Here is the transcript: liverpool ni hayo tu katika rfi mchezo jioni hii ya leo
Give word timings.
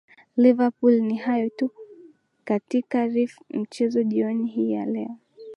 liverpool 0.35 1.01
ni 1.01 1.15
hayo 1.15 1.49
tu 1.49 1.69
katika 2.43 3.05
rfi 3.07 3.41
mchezo 3.51 4.03
jioni 4.03 4.47
hii 4.47 4.71
ya 4.71 4.85
leo 4.85 5.17